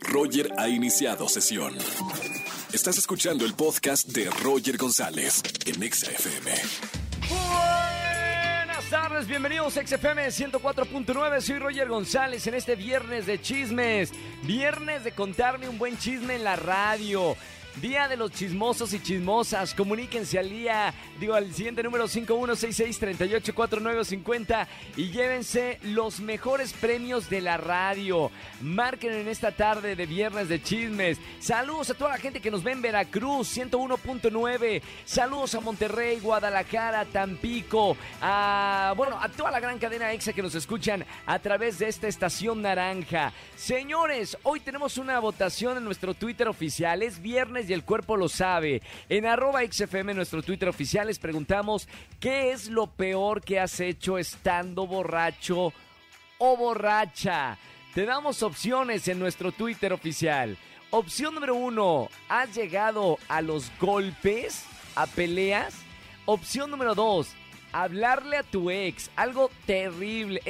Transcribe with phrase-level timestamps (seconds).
[0.00, 1.74] Roger ha iniciado sesión.
[2.72, 6.52] Estás escuchando el podcast de Roger González en Exa FM.
[7.28, 11.40] Buenas tardes, bienvenidos a XFM 104.9.
[11.40, 14.12] Soy Roger González en este viernes de chismes.
[14.42, 17.36] Viernes de contarme un buen chisme en la radio.
[17.80, 19.72] Día de los chismosos y chismosas.
[19.72, 24.66] Comuníquense al día, digo, al siguiente número 5166384950
[24.96, 28.32] y llévense los mejores premios de la radio.
[28.62, 31.18] Marquen en esta tarde de viernes de chismes.
[31.38, 34.82] Saludos a toda la gente que nos ve en Veracruz, 101.9.
[35.04, 40.56] Saludos a Monterrey, Guadalajara, Tampico, a, bueno, a toda la gran cadena EXA que nos
[40.56, 43.32] escuchan a través de esta estación naranja.
[43.54, 47.04] Señores, hoy tenemos una votación en nuestro Twitter oficial.
[47.04, 48.82] Es viernes y el cuerpo lo sabe.
[49.08, 51.88] En arroba XFM, nuestro Twitter oficial, les preguntamos
[52.20, 55.72] qué es lo peor que has hecho estando borracho
[56.38, 57.58] o borracha.
[57.94, 60.56] Te damos opciones en nuestro Twitter oficial.
[60.90, 65.74] Opción número uno, ¿has llegado a los golpes, a peleas?
[66.24, 67.34] Opción número dos,
[67.72, 70.40] hablarle a tu ex, algo terrible,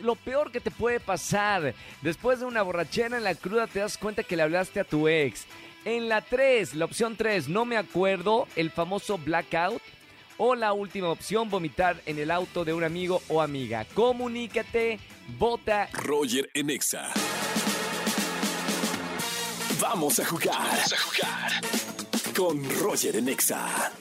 [0.00, 1.74] lo peor que te puede pasar.
[2.02, 5.08] Después de una borrachera en la cruda te das cuenta que le hablaste a tu
[5.08, 5.46] ex.
[5.86, 9.80] En la 3, la opción 3, no me acuerdo, el famoso blackout.
[10.36, 13.86] O la última opción, vomitar en el auto de un amigo o amiga.
[13.94, 14.98] Comunícate,
[15.38, 15.88] vota.
[15.92, 17.12] Roger en Exa.
[19.80, 20.58] Vamos a jugar.
[20.58, 21.52] Vamos a jugar.
[22.34, 23.92] Con Roger en Exa.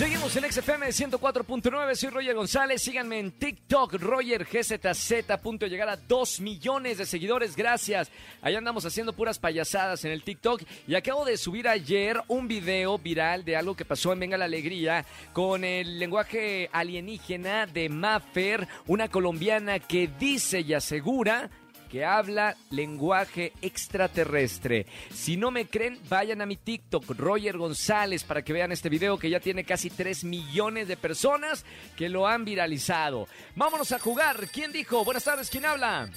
[0.00, 5.70] Seguimos en XFM 104.9, soy Roger González, síganme en TikTok, Roger GZZ, a punto de
[5.70, 8.10] llegar a 2 millones de seguidores, gracias.
[8.40, 12.96] Allá andamos haciendo puras payasadas en el TikTok y acabo de subir ayer un video
[12.96, 18.66] viral de algo que pasó en Venga la Alegría con el lenguaje alienígena de Maffer,
[18.86, 21.50] una colombiana que dice y asegura
[21.90, 24.86] que habla lenguaje extraterrestre.
[25.12, 29.18] Si no me creen, vayan a mi TikTok, Roger González, para que vean este video
[29.18, 31.64] que ya tiene casi 3 millones de personas
[31.96, 33.26] que lo han viralizado.
[33.56, 34.46] Vámonos a jugar.
[34.52, 35.04] ¿Quién dijo?
[35.04, 36.08] Buenas tardes, ¿quién habla?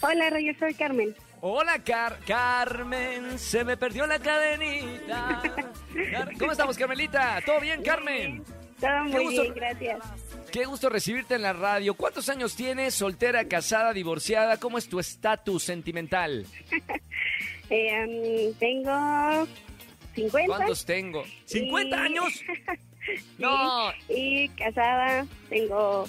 [0.00, 1.14] Hola, Roger, soy Carmen.
[1.40, 5.42] Hola, Car Carmen, se me perdió la cadenita.
[6.38, 7.40] ¿Cómo estamos, Carmelita?
[7.44, 8.44] ¿Todo bien, Carmen?
[8.80, 9.98] Todo muy bien, gracias.
[10.52, 11.94] Qué gusto recibirte en la radio.
[11.94, 12.94] ¿Cuántos años tienes?
[12.94, 14.58] ¿Soltera, casada, divorciada?
[14.58, 16.44] ¿Cómo es tu estatus sentimental?
[17.70, 19.48] eh, um, tengo
[20.14, 20.46] 50.
[20.46, 21.24] ¿Cuántos tengo?
[21.48, 21.94] ¿50 y...
[21.94, 22.32] años?
[23.06, 23.92] sí, no.
[24.10, 26.06] Y casada, tengo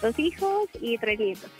[0.00, 1.50] dos hijos y tres nietos.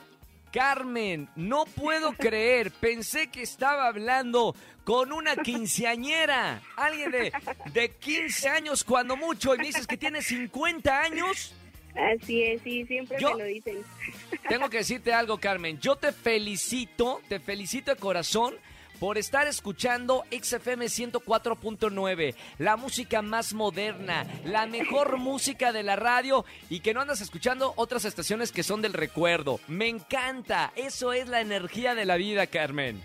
[0.53, 4.55] Carmen, no puedo creer, pensé que estaba hablando
[4.85, 7.33] con una quinceañera, alguien de,
[7.73, 11.57] de 15 años cuando mucho, y me dices que tiene 50 años.
[11.95, 13.79] Así es, sí, siempre Yo- me lo dicen.
[14.49, 15.79] Tengo que decirte algo, Carmen.
[15.81, 18.55] Yo te felicito, te felicito de corazón
[18.99, 26.45] por estar escuchando XFM 104.9, la música más moderna, la mejor música de la radio
[26.69, 29.59] y que no andas escuchando otras estaciones que son del recuerdo.
[29.69, 33.01] Me encanta, eso es la energía de la vida, Carmen.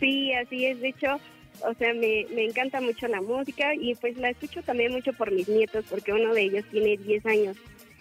[0.00, 0.80] Sí, así es.
[0.80, 1.20] De hecho,
[1.60, 5.30] o sea, me, me encanta mucho la música y pues la escucho también mucho por
[5.32, 7.56] mis nietos, porque uno de ellos tiene 10 años.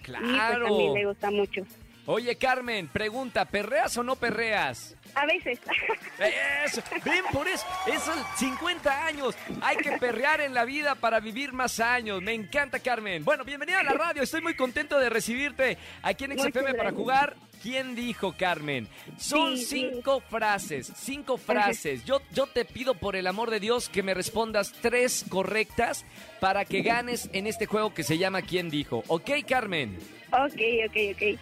[0.07, 0.65] Y pues Claro.
[0.67, 1.61] también le gusta mucho.
[2.09, 4.95] Oye, Carmen, pregunta, ¿perreas o no perreas?
[5.13, 5.59] A veces.
[6.65, 9.35] Eso, ven por eso, eso, 50 años.
[9.61, 12.21] Hay que perrear en la vida para vivir más años.
[12.21, 13.25] Me encanta, Carmen.
[13.25, 14.23] Bueno, bienvenida a la radio.
[14.23, 17.35] Estoy muy contento de recibirte aquí en XFM para jugar.
[17.61, 18.87] ¿Quién dijo, Carmen?
[19.17, 19.89] Son Sí, sí.
[19.91, 22.05] cinco frases, cinco frases.
[22.05, 26.05] Yo, yo te pido por el amor de Dios que me respondas tres correctas
[26.39, 29.03] para que ganes en este juego que se llama ¿Quién dijo?
[29.07, 29.97] ¿Ok, Carmen?
[30.31, 31.39] ok, ok, ok.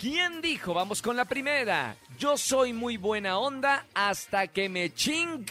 [0.00, 0.74] ¿Quién dijo?
[0.74, 1.96] Vamos con la primera.
[2.20, 5.44] Yo soy muy buena onda hasta que me ching.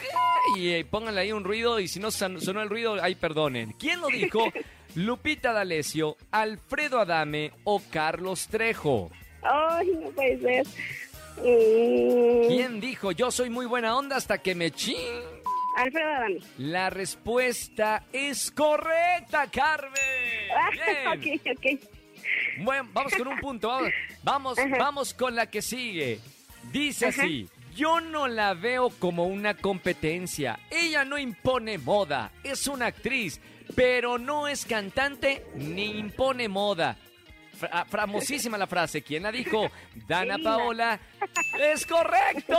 [0.56, 3.74] Y eh, pónganle ahí un ruido y si no son- sonó el ruido, ahí perdonen.
[3.74, 4.46] ¿Quién lo dijo?
[4.96, 9.12] Lupita D'Alessio, Alfredo Adame o Carlos Trejo.
[9.42, 10.68] Ay, no puede ser.
[11.38, 13.12] Mm, ¿Quién dijo?
[13.12, 14.98] Yo soy muy buena onda hasta que me ching.
[15.78, 16.40] Alfredo Adame.
[16.58, 19.92] La respuesta es correcta, Carmen.
[20.72, 21.42] Bien.
[21.46, 21.82] ok, ok.
[22.60, 23.80] Bueno, vamos con un punto.
[24.24, 26.20] Vamos, vamos, con la que sigue.
[26.72, 27.22] Dice Ajá.
[27.22, 27.48] así.
[27.76, 30.60] Yo no la veo como una competencia.
[30.72, 32.32] Ella no impone moda.
[32.44, 33.40] Es una actriz,
[33.76, 36.98] pero no es cantante ni impone moda.
[37.58, 39.02] Fra- famosísima la frase.
[39.02, 39.70] ¿Quién la dijo?
[40.08, 40.38] Dana.
[40.38, 41.00] Paola.
[41.60, 42.58] ¡Es correcto!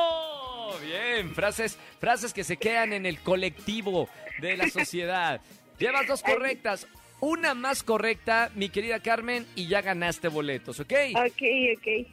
[0.84, 4.08] Bien, frases, frases que se quedan en el colectivo
[4.40, 5.40] de la sociedad.
[5.78, 6.86] Llevas dos correctas.
[7.20, 10.92] Una más correcta, mi querida Carmen, y ya ganaste boletos, ¿ok?
[11.16, 11.42] Ok,
[11.76, 12.06] ok.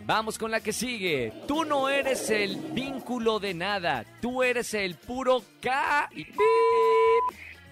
[0.00, 1.32] Vamos con la que sigue.
[1.46, 4.04] Tú no eres el vínculo de nada.
[4.20, 6.26] Tú eres el puro K y.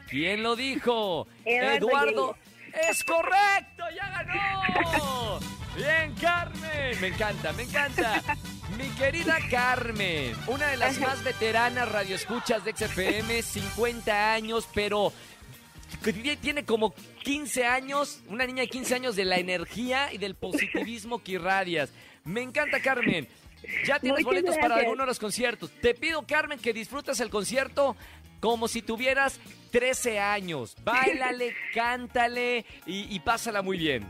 [0.08, 1.26] ¿Quién lo dijo?
[1.44, 1.76] Eduardo.
[1.88, 2.36] Eduardo.
[2.88, 5.38] Es correcto, ya ganó.
[5.76, 7.00] Bien, Carmen.
[7.00, 8.23] Me encanta, me encanta.
[8.78, 15.12] Mi querida Carmen, una de las más veteranas radioescuchas de XFM, 50 años, pero
[16.43, 21.22] tiene- como 15 años, una niña de 15 años de la energía y del positivismo
[21.22, 21.90] que irradias.
[22.25, 23.29] Me encanta, Carmen.
[23.87, 25.70] Ya tienes Muchas boletos para alguno de los conciertos.
[25.81, 27.96] Te pido, Carmen, que disfrutes el concierto
[28.40, 29.40] como si tuvieras
[29.72, 30.76] 13 años.
[30.84, 34.06] Báilale, cántale y, y pásala muy bien.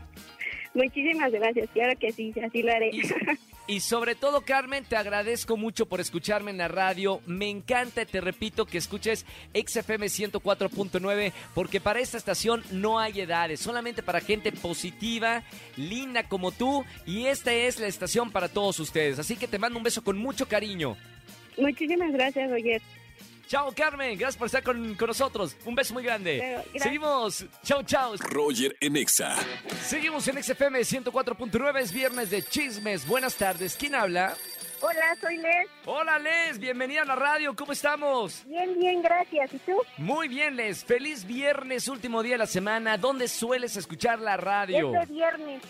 [0.77, 2.91] Muchísimas gracias, claro que sí, así lo haré.
[2.93, 3.01] Y,
[3.75, 7.19] y sobre todo, Carmen, te agradezco mucho por escucharme en la radio.
[7.25, 9.25] Me encanta, te repito, que escuches
[9.55, 15.41] XFM 104.9, porque para esta estación no hay edades, solamente para gente positiva,
[15.77, 19.17] linda como tú, y esta es la estación para todos ustedes.
[19.17, 20.95] Así que te mando un beso con mucho cariño.
[21.57, 22.81] Muchísimas gracias, Roger.
[23.47, 25.55] Chao, Carmen, gracias por estar con, con nosotros.
[25.65, 26.37] Un beso muy grande.
[26.37, 26.83] Gracias.
[26.83, 27.45] Seguimos.
[27.63, 28.13] Chao, chao.
[28.17, 29.35] Roger en Exa.
[29.83, 33.07] Seguimos en XFM 104.9, es viernes de chismes.
[33.07, 33.77] Buenas tardes.
[33.79, 34.35] ¿Quién habla?
[34.81, 35.67] Hola, soy Les.
[35.85, 38.43] Hola Les, bienvenida a la radio, ¿cómo estamos?
[38.45, 39.53] Bien, bien, gracias.
[39.53, 39.81] ¿Y tú?
[39.97, 44.93] Muy bien Les, feliz viernes, último día de la semana, ¿dónde sueles escuchar la radio?
[44.93, 45.63] Es de viernes.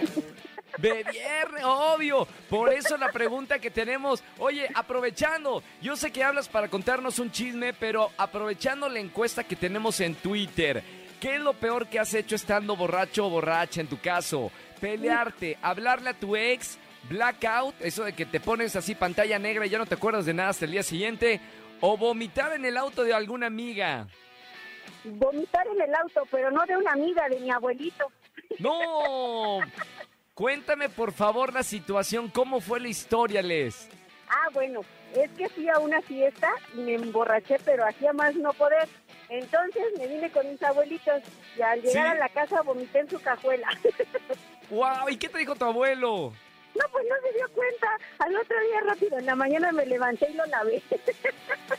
[0.78, 6.48] De viernes, obvio, por eso la pregunta que tenemos, oye, aprovechando, yo sé que hablas
[6.48, 10.82] para contarnos un chisme, pero aprovechando la encuesta que tenemos en Twitter,
[11.20, 14.50] ¿qué es lo peor que has hecho estando borracho o borracha en tu caso?
[14.80, 16.78] Pelearte, hablarle a tu ex,
[17.08, 20.34] blackout, eso de que te pones así pantalla negra y ya no te acuerdas de
[20.34, 21.40] nada hasta el día siguiente,
[21.80, 24.06] o vomitar en el auto de alguna amiga.
[25.04, 28.10] Vomitar en el auto, pero no de una amiga, de mi abuelito.
[28.58, 29.60] ¡No!
[30.40, 33.90] Cuéntame por favor la situación, ¿cómo fue la historia, Les?
[34.26, 34.80] Ah, bueno,
[35.14, 38.88] es que fui a una fiesta y me emborraché, pero hacía más no poder.
[39.28, 41.22] Entonces me vine con mis abuelitos
[41.58, 42.12] y al llegar ¿Sí?
[42.12, 43.68] a la casa vomité en su cajuela.
[44.70, 45.10] ¡Wow!
[45.10, 46.32] ¿Y qué te dijo tu abuelo?
[46.80, 47.86] No, pues no se dio cuenta.
[48.18, 50.82] Al otro día rápido, en la mañana me levanté y lo lavé.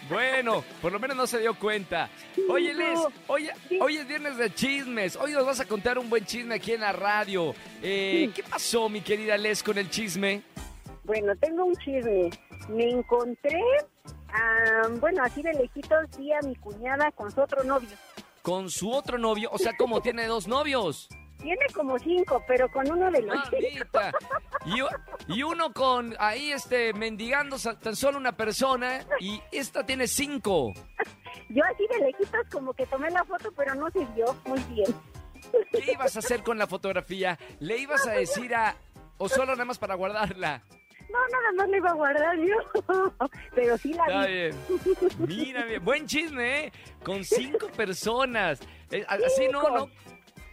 [0.09, 2.09] Bueno, por lo menos no se dio cuenta.
[2.49, 3.11] Oye, Les, No.
[3.27, 3.77] hoy, Sí.
[3.81, 5.15] hoy es viernes de chismes.
[5.15, 7.53] Hoy nos vas a contar un buen chisme aquí en la radio.
[7.81, 10.43] Eh, ¿Qué pasó, mi querida Les, con el chisme?
[11.03, 12.29] Bueno, tengo un chisme.
[12.69, 13.59] Me encontré,
[14.33, 17.89] ah, bueno, así de lejitos, vi a mi cuñada con su otro novio.
[18.41, 19.49] Con su otro novio.
[19.51, 21.09] O sea, ¿cómo tiene dos novios?
[21.41, 23.99] Tiene como cinco, pero con uno de los cinco.
[25.27, 29.05] Y, uno con ahí, este, mendigando tan solo una persona.
[29.19, 30.73] Y esta tiene cinco.
[31.49, 34.93] Yo así de lejitos como que tomé la foto, pero no se vio muy bien.
[35.71, 37.37] ¿Qué ibas a hacer con la fotografía?
[37.59, 38.75] ¿Le ibas a decir a...
[39.17, 40.61] o solo nada más para guardarla?
[41.11, 43.27] No, nada más la iba a guardar yo.
[43.55, 44.33] Pero sí la Está vi.
[44.33, 44.55] bien.
[45.27, 45.83] Mira, bien.
[45.83, 46.71] buen chisme, ¿eh?
[47.03, 48.61] Con cinco personas.
[48.91, 49.89] Eh, Así no, no.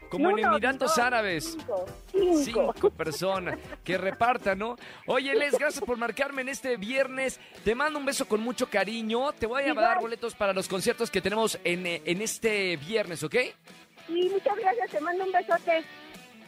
[0.08, 1.44] Como en Emiratos dos, Árabes.
[1.58, 1.86] Cinco.
[2.12, 2.72] Cinco.
[2.74, 4.76] Cinco personas que repartan, ¿no?
[5.06, 7.38] Oye, Les, gracias por marcarme en este viernes.
[7.64, 9.32] Te mando un beso con mucho cariño.
[9.32, 9.84] Te voy a Igual.
[9.84, 13.34] dar boletos para los conciertos que tenemos en, eh, en este viernes, ¿ok?
[14.08, 15.84] Y muchas gracias, te mando un besote.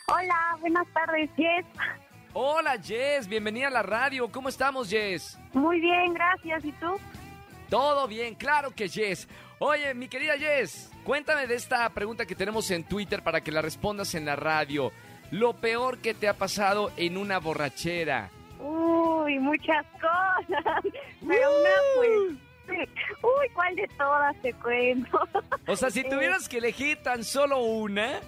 [0.06, 1.64] Hola, buenas tardes, Jess.
[2.32, 4.30] Hola Jess, bienvenida a la radio.
[4.30, 5.36] ¿Cómo estamos Jess?
[5.52, 6.64] Muy bien, gracias.
[6.64, 6.96] ¿Y tú?
[7.70, 9.28] Todo bien, claro que Jess.
[9.60, 13.62] Oye, mi querida Jess, cuéntame de esta pregunta que tenemos en Twitter para que la
[13.62, 14.90] respondas en la radio.
[15.30, 18.30] Lo peor que te ha pasado en una borrachera.
[18.58, 20.82] Uy, muchas cosas.
[21.26, 22.88] Pero una, pues.
[23.22, 25.20] Uy, ¿cuál de todas te cuento?
[25.66, 28.18] O sea, si tuvieras que elegir tan solo una,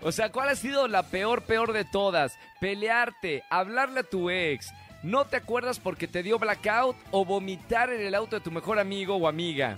[0.00, 2.38] o sea, ¿cuál ha sido la peor, peor de todas?
[2.58, 4.72] Pelearte, hablarle a tu ex,
[5.06, 8.80] ¿No te acuerdas porque te dio blackout o vomitar en el auto de tu mejor
[8.80, 9.76] amigo o amiga?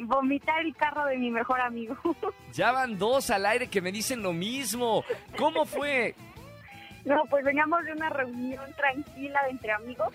[0.00, 1.94] Vomitar el carro de mi mejor amigo.
[2.54, 5.04] Ya van dos al aire que me dicen lo mismo.
[5.36, 6.14] ¿Cómo fue?
[7.04, 10.14] No, pues veníamos de una reunión tranquila entre amigos.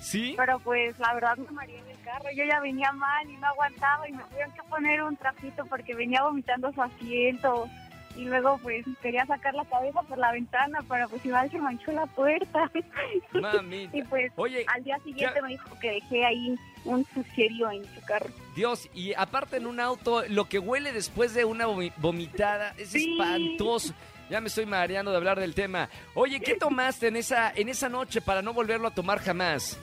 [0.00, 0.34] ¿Sí?
[0.36, 2.24] Pero pues la verdad me mareé en el carro.
[2.34, 5.94] Yo ya venía mal y no aguantaba y me tuvieron que poner un trapito porque
[5.94, 7.68] venía vomitando su asiento.
[8.16, 11.90] Y luego pues quería sacar la cabeza por la ventana, pero pues igual se manchó
[11.92, 12.70] la puerta.
[13.32, 13.96] Mamita.
[13.96, 16.54] y pues Oye, al día siguiente ¿qué- me dijo que dejé ahí
[16.84, 18.30] un sucierio en su carro.
[18.54, 22.90] Dios, y aparte en un auto, lo que huele después de una vomi- vomitada es
[22.90, 23.12] Sí.
[23.12, 23.94] espantoso.
[24.30, 25.88] Ya me estoy mareando de hablar del tema.
[26.14, 29.78] Oye, ¿qué tomaste en esa, en esa noche para no volverlo a tomar jamás?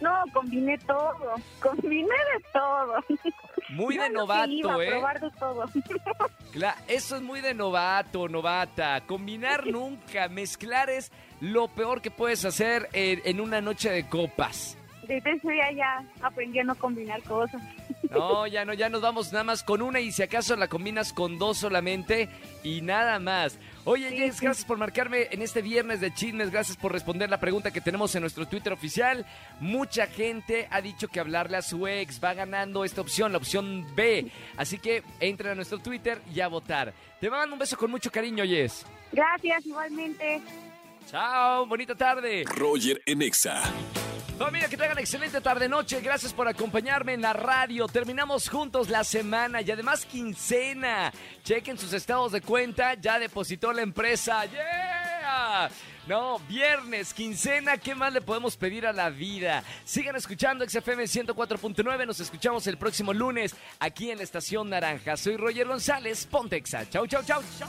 [0.00, 2.94] No, combiné todo, combiné de todo.
[3.72, 4.88] Muy Yo de que novato, iba ¿eh?
[4.88, 5.64] probar de todo.
[6.88, 9.00] Eso es muy de novato, novata.
[9.06, 11.10] Combinar nunca, mezclar es
[11.40, 14.76] lo peor que puedes hacer en, en una noche de copas.
[15.08, 17.62] Desde ese día ya aprendí a no combinar cosas.
[18.10, 21.12] No, ya no, ya nos vamos nada más con una y si acaso la combinas
[21.12, 22.28] con dos solamente
[22.64, 23.58] y nada más.
[23.84, 24.44] Oye, Sí, Jess, sí.
[24.44, 28.14] gracias por marcarme en este viernes de chismes, gracias por responder la pregunta que tenemos
[28.14, 29.24] en nuestro Twitter oficial.
[29.60, 33.86] Mucha gente ha dicho que hablarle a su ex va ganando esta opción, la opción
[33.94, 34.30] B.
[34.56, 36.92] Así que entren a nuestro Twitter y a votar.
[37.20, 38.84] Te mando un beso con mucho cariño, Jess.
[39.12, 40.40] Gracias, igualmente.
[41.10, 42.44] Chao, bonita tarde.
[42.46, 43.62] Roger en Exa.
[44.38, 46.00] Familia, que tengan excelente tarde-noche.
[46.00, 47.86] Gracias por acompañarme en la radio.
[47.86, 51.12] Terminamos juntos la semana y además quincena.
[51.44, 52.94] Chequen sus estados de cuenta.
[52.94, 54.44] Ya depositó la empresa.
[54.46, 55.70] ¡Yeah!
[56.06, 59.62] No, viernes, quincena, ¿qué más le podemos pedir a la vida?
[59.84, 65.16] Sigan escuchando XFM 104.9, nos escuchamos el próximo lunes aquí en la Estación Naranja.
[65.16, 66.90] Soy Roger González, Pontexa.
[66.90, 67.68] Chau, chau, chau, chau.